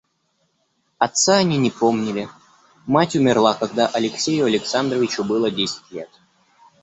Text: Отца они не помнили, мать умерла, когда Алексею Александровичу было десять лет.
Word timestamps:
Отца 0.97 1.35
они 1.35 1.57
не 1.59 1.69
помнили, 1.69 2.27
мать 2.87 3.15
умерла, 3.15 3.53
когда 3.53 3.85
Алексею 3.85 4.45
Александровичу 4.47 5.23
было 5.23 5.51
десять 5.51 5.91
лет. 5.91 6.09